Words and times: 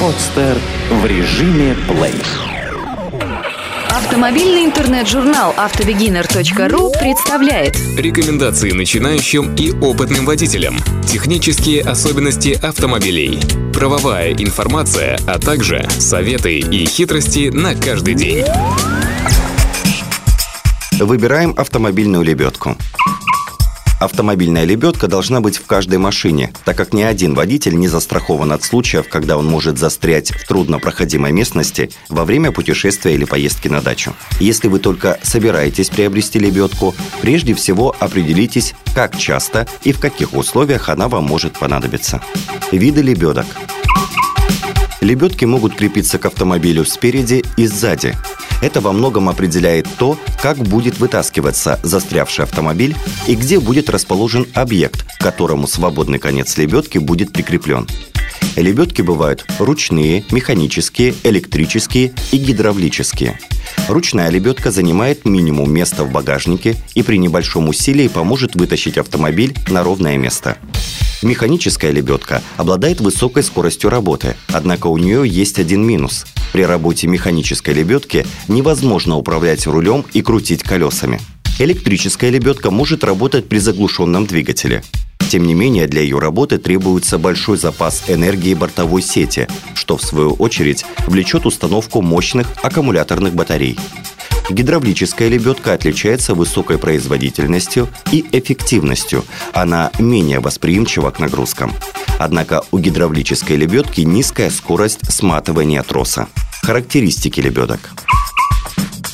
Подстер 0.00 0.56
в 0.90 1.06
режиме 1.06 1.76
плей. 1.88 2.14
Автомобильный 3.90 4.64
интернет-журнал 4.64 5.52
автобегинер.ру 5.56 6.92
представляет 6.98 7.76
Рекомендации 7.96 8.72
начинающим 8.72 9.54
и 9.54 9.72
опытным 9.72 10.26
водителям. 10.26 10.76
Технические 11.06 11.82
особенности 11.82 12.58
автомобилей. 12.62 13.40
Правовая 13.72 14.32
информация, 14.32 15.18
а 15.26 15.38
также 15.38 15.86
советы 15.98 16.58
и 16.58 16.86
хитрости 16.86 17.50
на 17.50 17.74
каждый 17.74 18.14
день. 18.14 18.44
Выбираем 21.00 21.54
автомобильную 21.56 22.22
лебедку. 22.22 22.76
Автомобильная 23.98 24.64
лебедка 24.64 25.08
должна 25.08 25.40
быть 25.40 25.56
в 25.56 25.64
каждой 25.64 25.96
машине, 25.98 26.52
так 26.64 26.76
как 26.76 26.92
ни 26.92 27.02
один 27.02 27.34
водитель 27.34 27.76
не 27.76 27.88
застрахован 27.88 28.52
от 28.52 28.62
случаев, 28.62 29.08
когда 29.08 29.38
он 29.38 29.46
может 29.46 29.78
застрять 29.78 30.32
в 30.32 30.46
труднопроходимой 30.46 31.32
местности 31.32 31.90
во 32.10 32.26
время 32.26 32.52
путешествия 32.52 33.14
или 33.14 33.24
поездки 33.24 33.68
на 33.68 33.80
дачу. 33.80 34.14
Если 34.38 34.68
вы 34.68 34.80
только 34.80 35.18
собираетесь 35.22 35.88
приобрести 35.88 36.38
лебедку, 36.38 36.94
прежде 37.22 37.54
всего 37.54 37.96
определитесь, 37.98 38.74
как 38.94 39.16
часто 39.16 39.66
и 39.82 39.92
в 39.92 39.98
каких 39.98 40.34
условиях 40.34 40.90
она 40.90 41.08
вам 41.08 41.24
может 41.24 41.58
понадобиться. 41.58 42.20
Виды 42.72 43.00
лебедок. 43.00 43.46
Лебедки 45.00 45.46
могут 45.46 45.74
крепиться 45.74 46.18
к 46.18 46.26
автомобилю 46.26 46.84
спереди 46.84 47.44
и 47.56 47.66
сзади. 47.66 48.14
Это 48.62 48.80
во 48.80 48.92
многом 48.92 49.28
определяет 49.28 49.86
то, 49.98 50.18
как 50.42 50.58
будет 50.58 50.98
вытаскиваться 50.98 51.78
застрявший 51.82 52.44
автомобиль 52.44 52.96
и 53.26 53.34
где 53.34 53.60
будет 53.60 53.90
расположен 53.90 54.46
объект, 54.54 55.04
к 55.18 55.22
которому 55.22 55.66
свободный 55.66 56.18
конец 56.18 56.56
лебедки 56.56 56.98
будет 56.98 57.32
прикреплен. 57.32 57.86
Лебедки 58.56 59.02
бывают 59.02 59.44
ручные, 59.58 60.24
механические, 60.30 61.14
электрические 61.24 62.14
и 62.32 62.38
гидравлические. 62.38 63.38
Ручная 63.88 64.30
лебедка 64.30 64.70
занимает 64.70 65.26
минимум 65.26 65.70
места 65.72 66.04
в 66.04 66.10
багажнике 66.10 66.76
и 66.94 67.02
при 67.02 67.18
небольшом 67.18 67.68
усилии 67.68 68.08
поможет 68.08 68.54
вытащить 68.54 68.96
автомобиль 68.96 69.54
на 69.68 69.84
ровное 69.84 70.16
место. 70.16 70.56
Механическая 71.22 71.90
лебедка 71.90 72.42
обладает 72.56 73.00
высокой 73.00 73.42
скоростью 73.42 73.90
работы, 73.90 74.36
однако 74.48 74.88
у 74.88 74.98
нее 74.98 75.26
есть 75.26 75.58
один 75.58 75.84
минус. 75.84 76.26
При 76.52 76.62
работе 76.62 77.06
механической 77.06 77.74
лебедки 77.74 78.26
невозможно 78.48 79.16
управлять 79.16 79.66
рулем 79.66 80.04
и 80.12 80.22
крутить 80.22 80.62
колесами. 80.62 81.20
Электрическая 81.58 82.30
лебедка 82.30 82.70
может 82.70 83.02
работать 83.02 83.48
при 83.48 83.58
заглушенном 83.58 84.26
двигателе. 84.26 84.82
Тем 85.30 85.44
не 85.44 85.54
менее, 85.54 85.88
для 85.88 86.02
ее 86.02 86.18
работы 86.18 86.58
требуется 86.58 87.18
большой 87.18 87.56
запас 87.56 88.04
энергии 88.08 88.54
бортовой 88.54 89.02
сети, 89.02 89.48
что 89.74 89.96
в 89.96 90.02
свою 90.02 90.32
очередь 90.34 90.84
влечет 91.06 91.46
установку 91.46 92.00
мощных 92.00 92.46
аккумуляторных 92.62 93.34
батарей. 93.34 93.78
Гидравлическая 94.48 95.28
лебедка 95.28 95.72
отличается 95.72 96.34
высокой 96.34 96.78
производительностью 96.78 97.88
и 98.12 98.24
эффективностью. 98.30 99.24
Она 99.52 99.90
менее 99.98 100.38
восприимчива 100.38 101.10
к 101.10 101.18
нагрузкам. 101.18 101.72
Однако 102.18 102.62
у 102.70 102.78
гидравлической 102.78 103.56
лебедки 103.56 104.02
низкая 104.02 104.50
скорость 104.50 105.00
сматывания 105.12 105.82
троса. 105.82 106.28
Характеристики 106.62 107.40
лебедок. 107.40 107.92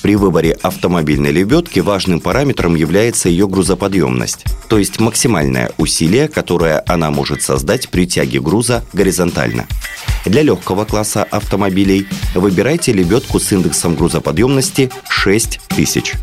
При 0.02 0.16
выборе 0.16 0.52
автомобильной 0.62 1.30
лебедки 1.30 1.78
важным 1.78 2.20
параметром 2.20 2.74
является 2.74 3.28
ее 3.28 3.46
грузоподъемность, 3.46 4.44
то 4.68 4.76
есть 4.76 4.98
максимальное 4.98 5.70
усилие, 5.78 6.26
которое 6.26 6.82
она 6.88 7.12
может 7.12 7.40
создать 7.40 7.88
при 7.88 8.06
тяге 8.06 8.40
груза 8.40 8.84
горизонтально. 8.92 9.66
Для 10.24 10.42
легкого 10.42 10.84
класса 10.84 11.24
автомобилей 11.24 12.06
выбирайте 12.34 12.92
лебедку 12.92 13.40
с 13.40 13.52
индексом 13.52 13.96
грузоподъемности 13.96 14.90
6000. 15.08 16.14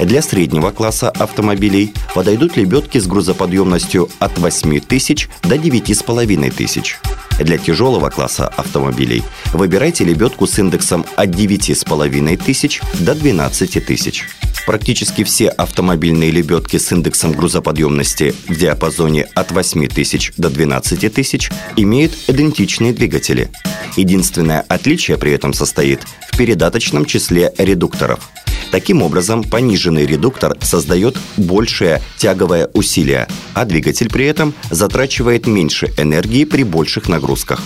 Для 0.00 0.22
среднего 0.22 0.70
класса 0.70 1.10
автомобилей 1.10 1.92
подойдут 2.14 2.56
лебедки 2.56 2.98
с 2.98 3.06
грузоподъемностью 3.06 4.08
от 4.18 4.38
8 4.38 4.80
тысяч 4.80 5.28
до 5.42 5.56
9,5 5.56 6.50
тысяч. 6.50 6.98
Для 7.38 7.58
тяжелого 7.58 8.10
класса 8.10 8.48
автомобилей 8.48 9.22
выбирайте 9.52 10.04
лебедку 10.04 10.46
с 10.46 10.58
индексом 10.58 11.04
от 11.16 11.28
9,5 11.28 12.36
тысяч 12.42 12.80
до 13.00 13.14
12 13.14 13.84
тысяч. 13.84 14.24
Практически 14.66 15.24
все 15.24 15.48
автомобильные 15.48 16.30
лебедки 16.30 16.76
с 16.76 16.92
индексом 16.92 17.32
грузоподъемности 17.32 18.32
в 18.46 18.56
диапазоне 18.56 19.24
от 19.34 19.50
8 19.50 19.88
тысяч 19.88 20.32
до 20.36 20.50
12 20.50 21.12
тысяч 21.12 21.50
имеют 21.76 22.12
идентичные 22.28 22.92
двигатели. 22.92 23.50
Единственное 23.96 24.60
отличие 24.68 25.18
при 25.18 25.32
этом 25.32 25.52
состоит 25.52 26.00
в 26.30 26.36
передаточном 26.36 27.06
числе 27.06 27.52
редукторов. 27.58 28.30
Таким 28.70 29.02
образом, 29.02 29.44
пониженный 29.44 30.06
редуктор 30.06 30.56
создает 30.62 31.18
большее 31.36 32.00
тяговое 32.16 32.70
усилие, 32.72 33.28
а 33.52 33.66
двигатель 33.66 34.08
при 34.08 34.24
этом 34.24 34.54
затрачивает 34.70 35.46
меньше 35.46 35.92
энергии 35.98 36.44
при 36.44 36.62
больших 36.62 37.08
нагрузках. 37.08 37.60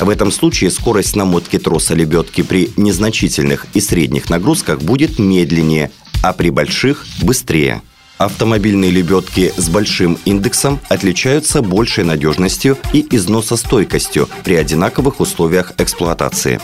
В 0.00 0.08
этом 0.08 0.32
случае 0.32 0.70
скорость 0.70 1.16
намотки 1.16 1.58
троса 1.58 1.94
лебедки 1.94 2.42
при 2.42 2.70
незначительных 2.76 3.66
и 3.74 3.80
средних 3.80 4.30
нагрузках 4.30 4.80
будет 4.80 5.18
медленнее, 5.18 5.90
а 6.22 6.32
при 6.32 6.50
больших– 6.50 7.06
быстрее. 7.22 7.82
Автомобильные 8.18 8.92
лебедки 8.92 9.52
с 9.56 9.68
большим 9.68 10.16
индексом 10.24 10.78
отличаются 10.88 11.60
большей 11.60 12.04
надежностью 12.04 12.78
и 12.92 13.04
износостойкостью 13.10 14.28
при 14.44 14.54
одинаковых 14.54 15.18
условиях 15.18 15.72
эксплуатации. 15.78 16.60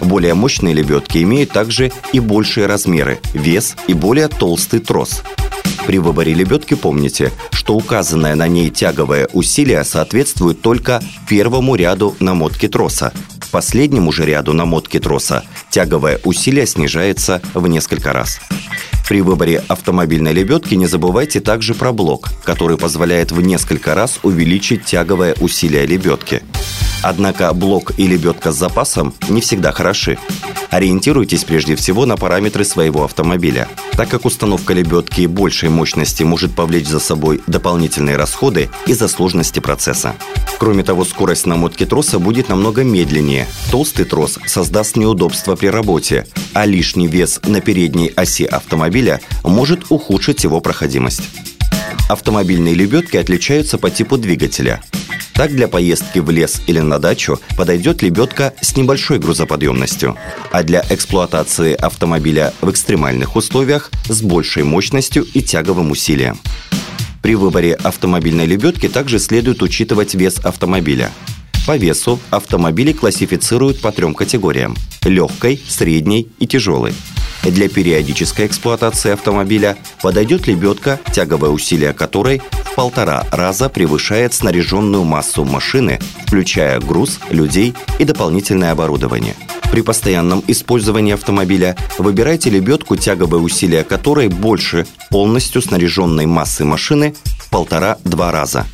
Более 0.00 0.32
мощные 0.32 0.72
лебедки 0.74 1.18
имеют 1.22 1.50
также 1.50 1.92
и 2.14 2.20
большие 2.20 2.66
размеры, 2.66 3.20
вес 3.34 3.76
и 3.86 3.92
более 3.92 4.28
толстый 4.28 4.80
трос. 4.80 5.22
При 5.86 5.98
выборе 5.98 6.32
лебедки 6.32 6.74
помните, 6.74 7.30
что 7.50 7.74
указанное 7.74 8.34
на 8.34 8.48
ней 8.48 8.70
тяговое 8.70 9.28
усилие 9.32 9.84
соответствует 9.84 10.62
только 10.62 11.02
первому 11.28 11.74
ряду 11.74 12.16
намотки 12.20 12.68
троса. 12.68 13.12
Последнему 13.50 14.12
же 14.12 14.24
ряду 14.24 14.54
намотки 14.54 14.98
троса 14.98 15.44
тяговое 15.70 16.20
усилие 16.24 16.66
снижается 16.66 17.42
в 17.52 17.66
несколько 17.66 18.14
раз. 18.14 18.40
При 19.12 19.20
выборе 19.20 19.62
автомобильной 19.68 20.32
лебедки 20.32 20.74
не 20.74 20.86
забывайте 20.86 21.40
также 21.40 21.74
про 21.74 21.92
блок, 21.92 22.30
который 22.44 22.78
позволяет 22.78 23.30
в 23.30 23.42
несколько 23.42 23.94
раз 23.94 24.18
увеличить 24.22 24.86
тяговое 24.86 25.34
усилие 25.38 25.84
лебедки. 25.84 26.42
Однако 27.02 27.52
блок 27.52 27.92
и 27.96 28.06
лебедка 28.06 28.52
с 28.52 28.56
запасом 28.56 29.14
не 29.28 29.40
всегда 29.40 29.72
хороши. 29.72 30.18
Ориентируйтесь 30.70 31.44
прежде 31.44 31.76
всего 31.76 32.06
на 32.06 32.16
параметры 32.16 32.64
своего 32.64 33.04
автомобиля, 33.04 33.68
так 33.92 34.08
как 34.08 34.24
установка 34.24 34.72
лебедки 34.72 35.26
большей 35.26 35.68
мощности 35.68 36.22
может 36.22 36.54
повлечь 36.54 36.86
за 36.86 37.00
собой 37.00 37.42
дополнительные 37.46 38.16
расходы 38.16 38.70
из-за 38.86 39.08
сложности 39.08 39.60
процесса. 39.60 40.14
Кроме 40.58 40.84
того, 40.84 41.04
скорость 41.04 41.44
намотки 41.44 41.84
троса 41.84 42.18
будет 42.18 42.48
намного 42.48 42.84
медленнее. 42.84 43.48
Толстый 43.70 44.04
трос 44.04 44.38
создаст 44.46 44.96
неудобства 44.96 45.56
при 45.56 45.66
работе, 45.66 46.26
а 46.54 46.64
лишний 46.64 47.08
вес 47.08 47.40
на 47.44 47.60
передней 47.60 48.12
оси 48.14 48.44
автомобиля 48.44 49.20
может 49.42 49.90
ухудшить 49.90 50.44
его 50.44 50.60
проходимость. 50.60 51.22
Автомобильные 52.08 52.74
лебедки 52.74 53.16
отличаются 53.16 53.76
по 53.76 53.90
типу 53.90 54.18
двигателя. 54.18 54.80
Так 55.34 55.54
для 55.54 55.68
поездки 55.68 56.18
в 56.18 56.30
лес 56.30 56.60
или 56.66 56.80
на 56.80 56.98
дачу 56.98 57.40
подойдет 57.56 58.02
лебедка 58.02 58.54
с 58.60 58.76
небольшой 58.76 59.18
грузоподъемностью, 59.18 60.16
а 60.50 60.62
для 60.62 60.84
эксплуатации 60.90 61.74
автомобиля 61.74 62.52
в 62.60 62.70
экстремальных 62.70 63.36
условиях 63.36 63.90
с 64.08 64.20
большей 64.22 64.62
мощностью 64.62 65.24
и 65.24 65.42
тяговым 65.42 65.90
усилием. 65.90 66.38
При 67.22 67.34
выборе 67.34 67.74
автомобильной 67.74 68.46
лебедки 68.46 68.88
также 68.88 69.18
следует 69.18 69.62
учитывать 69.62 70.14
вес 70.14 70.38
автомобиля. 70.38 71.10
По 71.66 71.76
весу 71.76 72.18
автомобили 72.30 72.92
классифицируют 72.92 73.80
по 73.80 73.92
трем 73.92 74.14
категориям– 74.14 74.76
легкой, 75.04 75.60
средней 75.68 76.28
и 76.40 76.46
тяжелой. 76.46 76.92
Для 77.44 77.68
периодической 77.68 78.46
эксплуатации 78.46 79.12
автомобиля 79.12 79.76
подойдет 80.00 80.46
лебедка, 80.46 81.00
тяговое 81.12 81.50
усилие 81.50 81.92
которой 81.92 82.40
в 82.64 82.74
полтора 82.74 83.26
раза 83.32 83.68
превышает 83.68 84.32
снаряженную 84.32 85.04
массу 85.04 85.44
машины, 85.44 85.98
включая 86.26 86.80
груз, 86.80 87.18
людей 87.30 87.74
и 87.98 88.04
дополнительное 88.04 88.70
оборудование. 88.70 89.34
При 89.72 89.80
постоянном 89.80 90.44
использовании 90.46 91.14
автомобиля 91.14 91.76
выбирайте 91.98 92.50
лебедку, 92.50 92.96
тяговое 92.96 93.40
усилие 93.40 93.84
которой 93.84 94.28
больше 94.28 94.86
полностью 95.10 95.62
снаряженной 95.62 96.26
массы 96.26 96.64
машины 96.64 97.14
в 97.38 97.50
полтора-два 97.50 98.30
раза. 98.30 98.66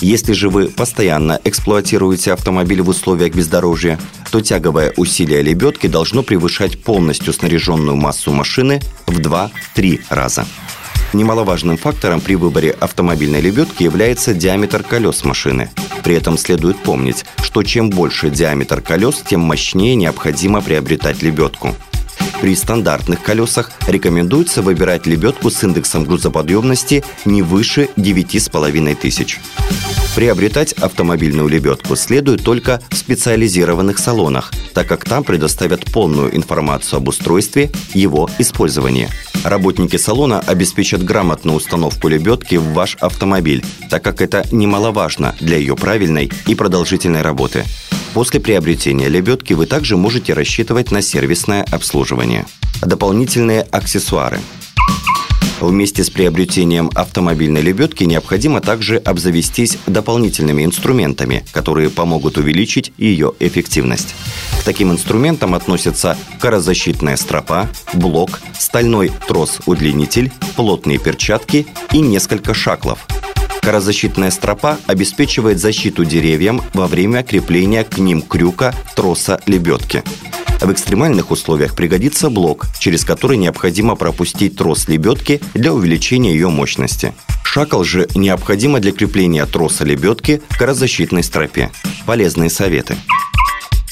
Если 0.00 0.32
же 0.34 0.50
вы 0.50 0.68
постоянно 0.68 1.40
эксплуатируете 1.44 2.32
автомобиль 2.32 2.82
в 2.82 2.88
условиях 2.88 3.34
бездорожья, 3.34 3.98
то 4.30 4.40
тяговое 4.40 4.92
усилие 4.96 5.42
лебедки 5.42 5.86
должно 5.86 6.22
превышать 6.22 6.82
полностью 6.82 7.32
снаряженную 7.32 7.96
массу 7.96 8.30
машины 8.30 8.80
в 9.06 9.18
2-3 9.18 10.00
раза. 10.10 10.46
Немаловажным 11.12 11.78
фактором 11.78 12.20
при 12.20 12.34
выборе 12.34 12.72
автомобильной 12.72 13.40
лебедки 13.40 13.84
является 13.84 14.34
диаметр 14.34 14.82
колес 14.82 15.24
машины. 15.24 15.70
При 16.04 16.14
этом 16.14 16.36
следует 16.36 16.76
помнить, 16.82 17.24
что 17.42 17.62
чем 17.62 17.88
больше 17.88 18.28
диаметр 18.28 18.82
колес, 18.82 19.22
тем 19.26 19.40
мощнее 19.40 19.94
необходимо 19.94 20.60
приобретать 20.60 21.22
лебедку. 21.22 21.74
При 22.40 22.54
стандартных 22.54 23.22
колесах 23.22 23.70
рекомендуется 23.86 24.62
выбирать 24.62 25.06
лебедку 25.06 25.50
с 25.50 25.64
индексом 25.64 26.04
грузоподъемности 26.04 27.02
не 27.24 27.42
выше 27.42 27.88
9,5 27.96 28.94
тысяч. 28.94 29.40
Приобретать 30.14 30.72
автомобильную 30.74 31.48
лебедку 31.48 31.96
следует 31.96 32.42
только 32.42 32.80
в 32.90 32.96
специализированных 32.96 33.98
салонах, 33.98 34.50
так 34.72 34.86
как 34.86 35.04
там 35.04 35.24
предоставят 35.24 35.84
полную 35.92 36.34
информацию 36.34 36.98
об 36.98 37.08
устройстве 37.08 37.70
его 37.92 38.30
использования. 38.38 39.10
Работники 39.44 39.96
салона 39.96 40.40
обеспечат 40.40 41.04
грамотную 41.04 41.56
установку 41.56 42.08
лебедки 42.08 42.56
в 42.56 42.72
ваш 42.72 42.96
автомобиль, 42.96 43.64
так 43.90 44.02
как 44.02 44.20
это 44.20 44.44
немаловажно 44.52 45.34
для 45.40 45.58
ее 45.58 45.76
правильной 45.76 46.30
и 46.46 46.54
продолжительной 46.54 47.22
работы. 47.22 47.64
После 48.16 48.40
приобретения 48.40 49.10
лебедки 49.10 49.52
вы 49.52 49.66
также 49.66 49.98
можете 49.98 50.32
рассчитывать 50.32 50.90
на 50.90 51.02
сервисное 51.02 51.66
обслуживание. 51.70 52.46
Дополнительные 52.80 53.60
аксессуары– 53.60 54.40
Вместе 55.60 56.04
с 56.04 56.10
приобретением 56.10 56.90
автомобильной 56.94 57.62
лебедки 57.62 58.04
необходимо 58.04 58.60
также 58.60 58.98
обзавестись 58.98 59.78
дополнительными 59.86 60.64
инструментами, 60.64 61.44
которые 61.52 61.88
помогут 61.88 62.36
увеличить 62.36 62.92
ее 62.98 63.32
эффективность. 63.40 64.14
К 64.60 64.64
таким 64.64 64.92
инструментам 64.92 65.54
относятся 65.54 66.18
карозащитная 66.40 67.16
стропа, 67.16 67.70
блок, 67.94 68.40
стальной 68.58 69.10
трос-удлинитель, 69.26 70.30
плотные 70.56 70.98
перчатки 70.98 71.66
и 71.92 72.00
несколько 72.00 72.52
шаклов. 72.52 73.06
Карозащитная 73.66 74.30
стропа 74.30 74.78
обеспечивает 74.86 75.58
защиту 75.58 76.04
деревьям 76.04 76.62
во 76.72 76.86
время 76.86 77.24
крепления 77.24 77.82
к 77.82 77.98
ним 77.98 78.22
крюка 78.22 78.72
троса 78.94 79.40
лебедки. 79.46 80.04
В 80.60 80.70
экстремальных 80.70 81.32
условиях 81.32 81.74
пригодится 81.74 82.30
блок, 82.30 82.66
через 82.78 83.04
который 83.04 83.36
необходимо 83.36 83.96
пропустить 83.96 84.56
трос 84.56 84.86
лебедки 84.86 85.40
для 85.54 85.74
увеличения 85.74 86.30
ее 86.30 86.48
мощности. 86.48 87.12
Шакал 87.42 87.82
же 87.82 88.06
необходимо 88.14 88.78
для 88.78 88.92
крепления 88.92 89.44
троса 89.46 89.82
лебедки 89.82 90.42
к 90.48 90.60
разощитной 90.60 91.24
стропе. 91.24 91.72
Полезные 92.06 92.50
советы. 92.50 92.96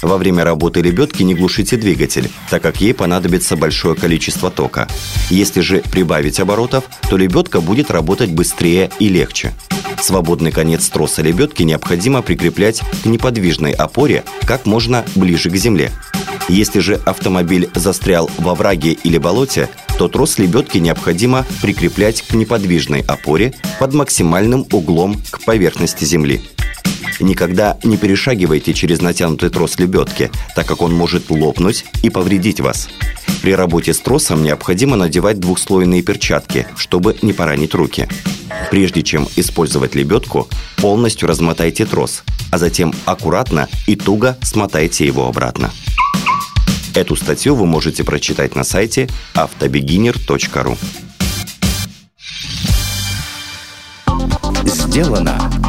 Во 0.04 0.18
время 0.18 0.44
работы 0.44 0.82
лебедки 0.82 1.22
не 1.22 1.34
глушите 1.34 1.78
двигатель, 1.78 2.30
так 2.50 2.62
как 2.62 2.78
ей 2.82 2.92
понадобится 2.92 3.56
большое 3.56 3.94
количество 3.94 4.50
тока. 4.50 4.86
Если 5.30 5.62
же 5.62 5.82
прибавить 5.90 6.38
оборотов, 6.40 6.84
то 7.08 7.16
лебедка 7.16 7.62
будет 7.62 7.90
работать 7.90 8.30
быстрее 8.30 8.90
и 8.98 9.08
легче. 9.08 9.54
Свободный 9.98 10.52
конец 10.52 10.90
троса 10.90 11.22
лебедки 11.22 11.62
необходимо 11.62 12.20
прикреплять 12.20 12.82
к 13.02 13.06
неподвижной 13.06 13.72
опоре 13.72 14.24
как 14.42 14.66
можно 14.66 15.06
ближе 15.14 15.48
к 15.48 15.56
земле. 15.56 15.90
Если 16.50 16.80
же 16.80 17.00
автомобиль 17.06 17.70
застрял 17.74 18.30
во 18.36 18.54
враге 18.54 18.92
или 18.92 19.16
болоте, 19.16 19.70
то 19.96 20.08
трос 20.08 20.36
лебедки 20.36 20.76
необходимо 20.76 21.46
прикреплять 21.62 22.20
к 22.20 22.34
неподвижной 22.34 23.00
опоре 23.00 23.54
под 23.80 23.94
максимальным 23.94 24.66
углом 24.70 25.16
к 25.30 25.42
поверхности 25.46 26.04
земли. 26.04 26.42
Никогда 27.20 27.78
не 27.84 27.96
перешагивайте 27.96 28.74
через 28.74 29.00
натянутый 29.00 29.50
трос 29.50 29.78
лебедки, 29.78 30.30
так 30.54 30.66
как 30.66 30.82
он 30.82 30.92
может 30.92 31.30
лопнуть 31.30 31.84
и 32.02 32.10
повредить 32.10 32.60
вас. 32.60 32.88
При 33.42 33.54
работе 33.54 33.92
с 33.92 34.00
тросом 34.00 34.42
необходимо 34.42 34.96
надевать 34.96 35.38
двухслойные 35.38 36.02
перчатки, 36.02 36.66
чтобы 36.76 37.16
не 37.22 37.32
поранить 37.32 37.74
руки. 37.74 38.08
Прежде 38.70 39.02
чем 39.02 39.28
использовать 39.36 39.94
лебедку, 39.94 40.48
полностью 40.76 41.28
размотайте 41.28 41.84
трос, 41.84 42.24
а 42.50 42.58
затем 42.58 42.94
аккуратно 43.04 43.68
и 43.86 43.96
туго 43.96 44.38
смотайте 44.42 45.06
его 45.06 45.28
обратно. 45.28 45.70
Эту 46.94 47.16
статью 47.16 47.54
вы 47.54 47.66
можете 47.66 48.04
прочитать 48.04 48.54
на 48.54 48.64
сайте 48.64 49.08
автобегинер.ру. 49.34 50.76
Сделано 54.64 55.63